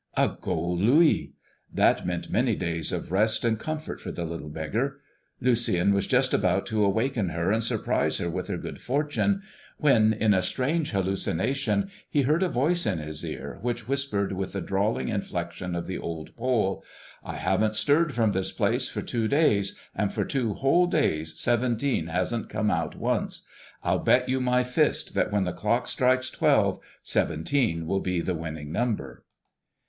[0.17, 1.35] A gold louis!
[1.71, 4.99] That meant many days of rest and comfort for the little beggar.
[5.39, 9.43] Lucien was just about to awaken her and surprise her with her good fortune
[9.77, 14.53] when, in a strange hallucination, he heard a voice in his ear, which whispered with
[14.53, 16.83] the drawling inflection of the old Pole:
[17.23, 22.07] "I haven't stirred from this place for two days, and for two whole days seventeen
[22.07, 23.45] hasn't come out once.
[23.83, 28.33] I'll bet you my fist that when the clock strikes twelve, seventeen will be the
[28.33, 29.25] winning number."